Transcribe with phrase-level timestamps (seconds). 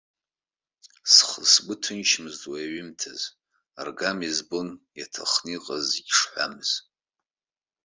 [1.19, 3.27] Аха сгәы ҭынчмызт уи аҩымҭазы,
[3.79, 6.71] аргама избон иаҭахны иҟаз зегьы шҳәамыз.